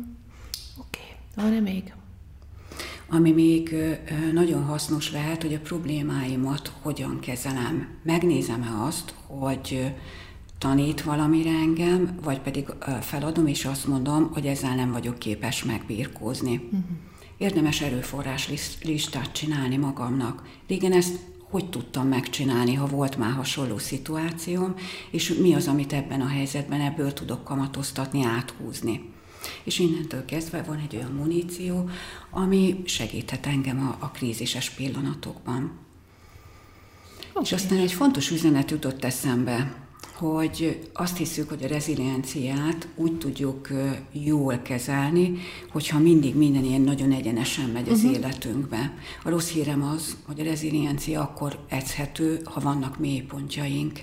Oké, 0.77 0.99
okay. 1.35 1.45
van-e 1.45 1.59
még? 1.59 1.93
Ami 3.09 3.31
még 3.31 3.75
nagyon 4.33 4.63
hasznos 4.63 5.11
lehet, 5.11 5.41
hogy 5.41 5.53
a 5.53 5.59
problémáimat 5.59 6.71
hogyan 6.81 7.19
kezelem. 7.19 7.87
Megnézem-e 8.03 8.83
azt, 8.83 9.13
hogy 9.27 9.93
tanít 10.57 11.01
valamire 11.01 11.49
engem, 11.49 12.17
vagy 12.23 12.39
pedig 12.39 12.65
feladom, 13.01 13.47
és 13.47 13.65
azt 13.65 13.87
mondom, 13.87 14.29
hogy 14.33 14.45
ezzel 14.45 14.75
nem 14.75 14.91
vagyok 14.91 15.19
képes 15.19 15.63
megbírkózni. 15.63 16.55
Uh-huh. 16.55 16.81
Érdemes 17.37 17.81
erőforrás 17.81 18.49
listát 18.83 19.31
csinálni 19.31 19.77
magamnak. 19.77 20.43
Régen 20.67 20.91
ezt 20.91 21.15
hogy 21.49 21.69
tudtam 21.69 22.07
megcsinálni, 22.07 22.73
ha 22.73 22.85
volt 22.85 23.17
már 23.17 23.31
hasonló 23.31 23.77
szituációm, 23.77 24.73
és 25.11 25.33
mi 25.41 25.53
az, 25.53 25.67
amit 25.67 25.93
ebben 25.93 26.21
a 26.21 26.27
helyzetben 26.27 26.81
ebből 26.81 27.13
tudok 27.13 27.43
kamatoztatni, 27.43 28.23
áthúzni. 28.23 29.09
És 29.63 29.79
innentől 29.79 30.25
kezdve 30.25 30.63
van 30.63 30.77
egy 30.77 30.95
olyan 30.95 31.11
muníció, 31.11 31.89
ami 32.29 32.81
segíthet 32.85 33.45
engem 33.45 33.79
a, 33.79 34.05
a 34.05 34.11
krízises 34.11 34.69
pillanatokban. 34.69 35.71
Okay. 37.29 37.43
És 37.43 37.51
aztán 37.51 37.77
egy 37.77 37.91
fontos 37.91 38.31
üzenet 38.31 38.71
jutott 38.71 39.03
eszembe, 39.03 39.85
hogy 40.17 40.89
azt 40.93 41.17
hiszük, 41.17 41.49
hogy 41.49 41.63
a 41.63 41.67
rezilienciát 41.67 42.87
úgy 42.95 43.17
tudjuk 43.17 43.69
jól 44.11 44.57
kezelni, 44.57 45.37
hogyha 45.71 45.99
mindig 45.99 46.35
minden 46.35 46.63
ilyen 46.63 46.81
nagyon 46.81 47.11
egyenesen 47.11 47.69
megy 47.69 47.89
az 47.89 47.97
uh-huh. 47.97 48.13
életünkbe. 48.13 48.93
A 49.23 49.29
rossz 49.29 49.49
hírem 49.49 49.83
az, 49.83 50.17
hogy 50.25 50.39
a 50.39 50.43
reziliencia 50.43 51.21
akkor 51.21 51.59
edzhető, 51.67 52.41
ha 52.43 52.59
vannak 52.59 52.99
mélypontjaink. 52.99 53.99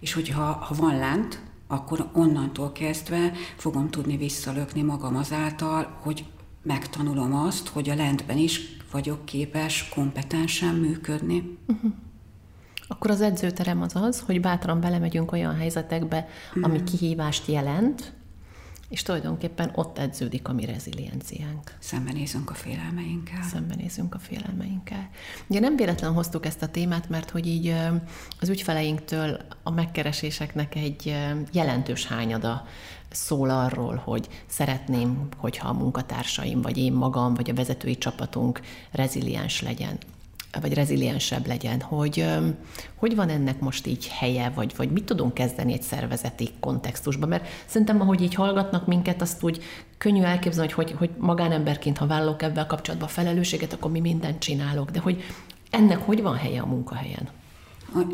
És 0.00 0.12
hogyha 0.12 0.42
ha 0.42 0.74
van 0.74 0.98
lent, 0.98 1.40
akkor 1.72 2.08
onnantól 2.12 2.72
kezdve 2.72 3.32
fogom 3.56 3.90
tudni 3.90 4.16
visszalökni 4.16 4.82
magam 4.82 5.16
azáltal, 5.16 5.98
hogy 6.00 6.24
megtanulom 6.62 7.34
azt, 7.34 7.68
hogy 7.68 7.90
a 7.90 7.94
lentben 7.94 8.36
is 8.36 8.76
vagyok 8.90 9.24
képes 9.24 9.88
kompetensen 9.88 10.74
működni. 10.74 11.58
Uh-huh. 11.66 11.92
Akkor 12.88 13.10
az 13.10 13.20
edzőterem 13.20 13.82
az 13.82 13.96
az, 13.96 14.20
hogy 14.20 14.40
bátran 14.40 14.80
belemegyünk 14.80 15.32
olyan 15.32 15.56
helyzetekbe, 15.56 16.28
ami 16.54 16.74
uh-huh. 16.74 16.90
kihívást 16.90 17.48
jelent, 17.48 18.12
és 18.92 19.02
tulajdonképpen 19.02 19.70
ott 19.74 19.98
edződik 19.98 20.48
a 20.48 20.52
mi 20.52 20.64
rezilienciánk. 20.64 21.76
Szembenézünk 21.78 22.50
a 22.50 22.54
félelmeinkkel. 22.54 23.42
Szembenézünk 23.42 24.14
a 24.14 24.18
félelmeinkkel. 24.18 25.08
Ugye 25.46 25.60
nem 25.60 25.76
véletlen 25.76 26.12
hoztuk 26.12 26.46
ezt 26.46 26.62
a 26.62 26.68
témát, 26.68 27.08
mert 27.08 27.30
hogy 27.30 27.46
így 27.46 27.74
az 28.40 28.48
ügyfeleinktől 28.48 29.40
a 29.62 29.70
megkereséseknek 29.70 30.74
egy 30.74 31.16
jelentős 31.52 32.06
hányada 32.06 32.66
szól 33.10 33.50
arról, 33.50 33.96
hogy 34.04 34.28
szeretném, 34.46 35.28
hogyha 35.36 35.68
a 35.68 35.72
munkatársaim, 35.72 36.62
vagy 36.62 36.78
én 36.78 36.92
magam, 36.92 37.34
vagy 37.34 37.50
a 37.50 37.54
vezetői 37.54 37.98
csapatunk 37.98 38.60
reziliens 38.90 39.62
legyen 39.62 39.98
vagy 40.60 40.74
reziliensebb 40.74 41.46
legyen, 41.46 41.80
hogy 41.80 42.26
hogy 42.94 43.16
van 43.16 43.28
ennek 43.28 43.60
most 43.60 43.86
így 43.86 44.08
helye, 44.08 44.52
vagy, 44.54 44.72
vagy 44.76 44.90
mit 44.90 45.04
tudunk 45.04 45.34
kezdeni 45.34 45.72
egy 45.72 45.82
szervezeti 45.82 46.50
kontextusban, 46.60 47.28
mert 47.28 47.48
szerintem, 47.66 48.00
ahogy 48.00 48.22
így 48.22 48.34
hallgatnak 48.34 48.86
minket, 48.86 49.22
azt 49.22 49.42
úgy 49.42 49.62
könnyű 49.98 50.22
elképzelni, 50.22 50.72
hogy, 50.72 50.86
hogy, 50.86 50.98
hogy 50.98 51.10
magánemberként, 51.18 51.98
ha 51.98 52.06
vállalok 52.06 52.42
ebben 52.42 52.66
kapcsolatban 52.66 53.08
felelősséget, 53.08 53.72
akkor 53.72 53.90
mi 53.90 54.00
mindent 54.00 54.38
csinálok, 54.38 54.90
de 54.90 55.00
hogy 55.00 55.24
ennek 55.70 55.98
hogy 55.98 56.22
van 56.22 56.36
helye 56.36 56.60
a 56.60 56.66
munkahelyen? 56.66 57.28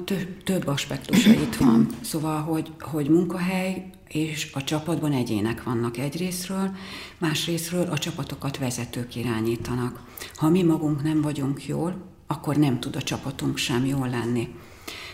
Több, 0.04 0.42
több 0.42 0.66
aspektusa 0.66 1.30
itt 1.30 1.56
van. 1.56 1.88
Szóval, 2.00 2.40
hogy, 2.40 2.72
hogy 2.80 3.08
munkahely 3.08 3.90
és 4.08 4.50
a 4.54 4.64
csapatban 4.64 5.12
egyének 5.12 5.62
vannak 5.62 5.96
egyrésztről, 5.96 6.70
másrésztről 7.18 7.88
a 7.90 7.98
csapatokat 7.98 8.58
vezetők 8.58 9.16
irányítanak. 9.16 10.02
Ha 10.36 10.48
mi 10.48 10.62
magunk 10.62 11.02
nem 11.02 11.20
vagyunk 11.20 11.66
jól, 11.66 11.96
akkor 12.28 12.56
nem 12.56 12.80
tud 12.80 12.96
a 12.96 13.02
csapatunk 13.02 13.56
sem 13.56 13.86
jól 13.86 14.08
lenni. 14.08 14.54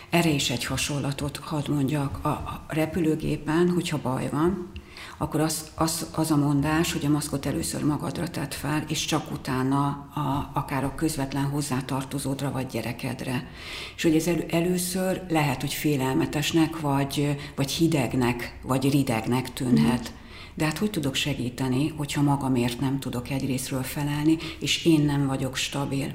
Erre 0.09 0.29
is 0.29 0.49
egy 0.49 0.65
hasonlatot 0.65 1.37
hadd 1.37 1.71
mondjak. 1.71 2.25
A 2.25 2.65
repülőgépen, 2.67 3.69
hogyha 3.69 3.99
baj 4.01 4.29
van, 4.31 4.71
akkor 5.17 5.39
az, 5.39 5.71
az, 5.75 6.05
az 6.15 6.31
a 6.31 6.35
mondás, 6.35 6.93
hogy 6.93 7.05
a 7.05 7.09
maszkot 7.09 7.45
először 7.45 7.83
magadra 7.83 8.27
tett 8.27 8.53
fel, 8.53 8.83
és 8.87 9.05
csak 9.05 9.31
utána 9.31 9.85
a, 10.13 10.51
akár 10.53 10.83
a 10.83 10.95
közvetlen 10.95 11.43
hozzátartozódra 11.43 12.51
vagy 12.51 12.67
gyerekedre. 12.67 13.47
És 13.95 14.03
hogy 14.03 14.15
ez 14.15 14.27
elő, 14.27 14.45
először 14.49 15.25
lehet, 15.29 15.61
hogy 15.61 15.73
félelmetesnek, 15.73 16.79
vagy, 16.79 17.35
vagy 17.55 17.71
hidegnek, 17.71 18.59
vagy 18.61 18.91
ridegnek 18.91 19.53
tűnhet. 19.53 20.11
Mm. 20.11 20.23
De 20.53 20.65
hát 20.65 20.77
hogy 20.77 20.89
tudok 20.89 21.15
segíteni, 21.15 21.93
hogyha 21.97 22.21
magamért 22.21 22.79
nem 22.79 22.99
tudok 22.99 23.29
egyrésztről 23.29 23.83
felelni, 23.83 24.37
és 24.59 24.85
én 24.85 25.01
nem 25.01 25.27
vagyok 25.27 25.55
stabil 25.55 26.13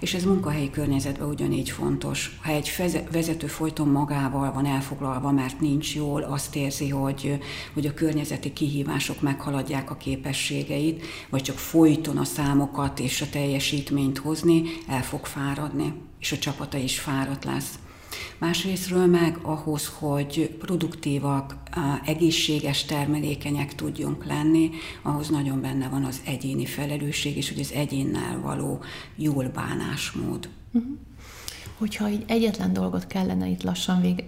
és 0.00 0.14
ez 0.14 0.24
munkahelyi 0.24 0.70
környezetben 0.70 1.28
ugyanígy 1.28 1.70
fontos. 1.70 2.38
Ha 2.42 2.52
egy 2.52 2.72
vezető 3.12 3.46
folyton 3.46 3.88
magával 3.88 4.52
van 4.52 4.66
elfoglalva, 4.66 5.30
mert 5.30 5.60
nincs 5.60 5.94
jól, 5.94 6.22
azt 6.22 6.56
érzi, 6.56 6.88
hogy, 6.88 7.38
hogy 7.74 7.86
a 7.86 7.94
környezeti 7.94 8.52
kihívások 8.52 9.20
meghaladják 9.20 9.90
a 9.90 9.96
képességeit, 9.96 11.04
vagy 11.30 11.42
csak 11.42 11.58
folyton 11.58 12.16
a 12.16 12.24
számokat 12.24 12.98
és 12.98 13.20
a 13.20 13.28
teljesítményt 13.30 14.18
hozni, 14.18 14.62
el 14.88 15.02
fog 15.02 15.26
fáradni, 15.26 15.94
és 16.20 16.32
a 16.32 16.38
csapata 16.38 16.76
is 16.76 16.98
fáradt 16.98 17.44
lesz. 17.44 17.78
Másrésztről 18.38 19.06
meg 19.06 19.38
ahhoz, 19.42 19.92
hogy 19.98 20.56
produktívak, 20.58 21.56
egészséges, 22.04 22.84
termelékenyek 22.84 23.74
tudjunk 23.74 24.24
lenni, 24.24 24.70
ahhoz 25.02 25.28
nagyon 25.28 25.60
benne 25.60 25.88
van 25.88 26.04
az 26.04 26.20
egyéni 26.26 26.66
felelősség, 26.66 27.36
és 27.36 27.48
hogy 27.48 27.60
az 27.60 27.72
egyénnel 27.72 28.40
való 28.40 28.82
jól 29.16 29.48
bánásmód. 29.48 30.48
Uh-huh. 30.72 30.90
Hogyha 31.78 32.08
így 32.08 32.24
egyetlen 32.26 32.72
dolgot 32.72 33.06
kellene 33.06 33.48
itt 33.48 33.62
lassan 33.62 34.00
vég, 34.00 34.24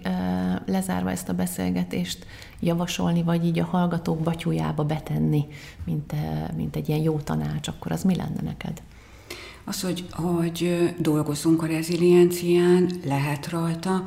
lezárva 0.65 1.11
ezt 1.11 1.29
a 1.29 1.33
beszélgetést 1.33 2.25
javasolni, 2.59 3.23
vagy 3.23 3.45
így 3.45 3.59
a 3.59 3.65
hallgatók 3.65 4.19
batyújába 4.19 4.83
betenni, 4.83 5.45
mint, 5.85 6.13
mint 6.55 6.75
egy 6.75 6.89
ilyen 6.89 7.01
jó 7.01 7.19
tanács, 7.19 7.67
akkor 7.67 7.91
az 7.91 8.03
mi 8.03 8.15
lenne 8.15 8.41
neked? 8.41 8.81
Az, 9.65 9.81
hogy, 9.81 10.05
hogy 10.11 10.89
dolgozzunk 10.99 11.61
a 11.61 11.65
reziliencián, 11.65 12.91
lehet 13.05 13.49
rajta, 13.49 14.05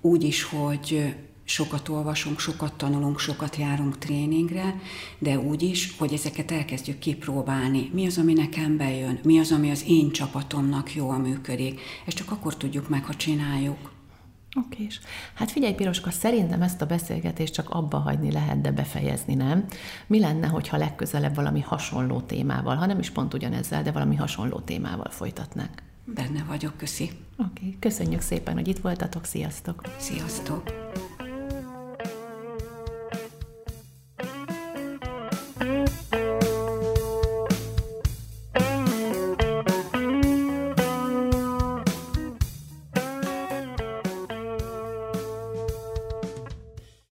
úgy 0.00 0.22
is, 0.22 0.42
hogy 0.42 1.14
sokat 1.44 1.88
olvasunk, 1.88 2.38
sokat 2.38 2.74
tanulunk, 2.74 3.18
sokat 3.18 3.56
járunk 3.56 3.98
tréningre, 3.98 4.80
de 5.18 5.38
úgy 5.38 5.62
is, 5.62 5.94
hogy 5.98 6.12
ezeket 6.12 6.50
elkezdjük 6.50 6.98
kipróbálni. 6.98 7.90
Mi 7.92 8.06
az, 8.06 8.18
ami 8.18 8.32
nekem 8.32 8.76
bejön? 8.76 9.18
Mi 9.24 9.38
az, 9.38 9.52
ami 9.52 9.70
az 9.70 9.84
én 9.86 10.10
csapatomnak 10.10 10.94
jól 10.94 11.18
működik? 11.18 11.80
Ezt 12.06 12.16
csak 12.16 12.30
akkor 12.30 12.56
tudjuk 12.56 12.88
meg, 12.88 13.04
ha 13.04 13.14
csináljuk. 13.14 13.91
Oké, 14.54 14.86
hát 15.34 15.50
figyelj 15.50 15.74
Piroska, 15.74 16.10
szerintem 16.10 16.62
ezt 16.62 16.82
a 16.82 16.86
beszélgetést 16.86 17.52
csak 17.52 17.70
abba 17.70 17.98
hagyni 17.98 18.32
lehet, 18.32 18.60
de 18.60 18.70
befejezni 18.70 19.34
nem. 19.34 19.64
Mi 20.06 20.20
lenne, 20.20 20.46
hogyha 20.46 20.76
legközelebb 20.76 21.34
valami 21.34 21.60
hasonló 21.60 22.20
témával, 22.20 22.76
ha 22.76 22.86
nem 22.86 22.98
is 22.98 23.10
pont 23.10 23.34
ugyanezzel, 23.34 23.82
de 23.82 23.92
valami 23.92 24.16
hasonló 24.16 24.58
témával 24.58 25.10
folytatnánk? 25.10 25.82
Benne 26.04 26.44
vagyok, 26.48 26.76
köszi. 26.76 27.10
Oké, 27.36 27.76
köszönjük 27.80 28.20
szépen, 28.20 28.54
hogy 28.54 28.68
itt 28.68 28.78
voltatok, 28.78 29.24
sziasztok! 29.24 29.80
Sziasztok! 29.98 30.62